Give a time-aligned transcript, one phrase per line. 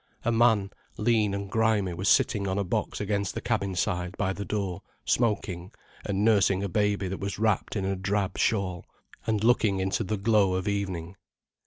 [0.25, 4.33] A man, lean and grimy, was sitting on a box against the cabin side by
[4.33, 5.71] the door, smoking,
[6.03, 8.87] and nursing a baby that was wrapped in a drab shawl,
[9.27, 11.17] and looking into the glow of evening.